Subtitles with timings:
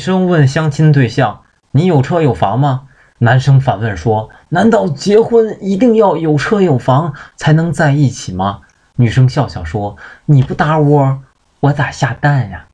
[0.00, 2.88] 生问相亲对象：“你有车有房吗？”
[3.22, 8.60] 男生反问说：“难道结婚一定要有车有房才能在一起吗？”
[8.96, 11.18] 女生笑笑说：“你不搭窝，
[11.60, 12.66] 我咋下蛋呀？”